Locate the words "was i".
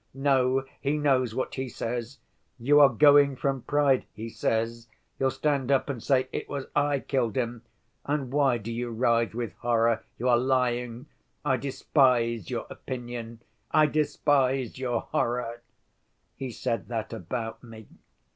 6.49-7.01